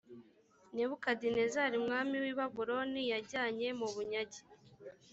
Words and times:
nebukadinezari 0.73 1.73
umwami 1.81 2.15
w’i 2.23 2.33
babuloni 2.39 3.01
yajyanye 3.11 3.67
mu 3.79 3.87
bunyage. 3.93 4.41